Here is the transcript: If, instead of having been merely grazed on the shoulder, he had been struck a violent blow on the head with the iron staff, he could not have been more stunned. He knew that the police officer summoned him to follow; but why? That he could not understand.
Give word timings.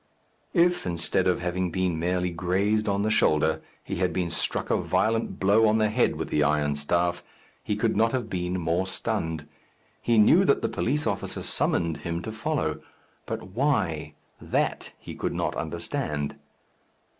If, 0.55 0.87
instead 0.87 1.27
of 1.27 1.41
having 1.41 1.69
been 1.69 1.99
merely 1.99 2.31
grazed 2.31 2.89
on 2.89 3.03
the 3.03 3.11
shoulder, 3.11 3.61
he 3.83 3.97
had 3.97 4.11
been 4.11 4.31
struck 4.31 4.71
a 4.71 4.77
violent 4.77 5.39
blow 5.39 5.67
on 5.67 5.77
the 5.77 5.89
head 5.91 6.15
with 6.15 6.29
the 6.29 6.41
iron 6.41 6.75
staff, 6.75 7.23
he 7.63 7.75
could 7.75 7.95
not 7.95 8.11
have 8.11 8.27
been 8.27 8.59
more 8.59 8.87
stunned. 8.87 9.47
He 10.01 10.17
knew 10.17 10.43
that 10.43 10.63
the 10.63 10.69
police 10.69 11.05
officer 11.05 11.43
summoned 11.43 11.97
him 11.97 12.23
to 12.23 12.31
follow; 12.31 12.81
but 13.27 13.49
why? 13.49 14.15
That 14.41 14.91
he 14.97 15.13
could 15.13 15.33
not 15.35 15.55
understand. 15.55 16.35